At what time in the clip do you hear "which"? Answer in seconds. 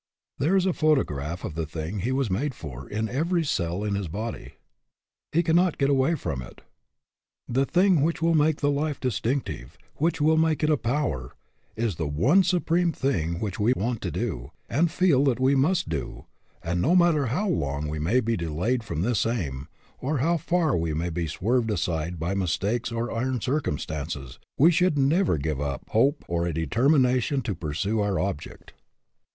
8.01-8.19, 9.97-10.19, 13.39-13.59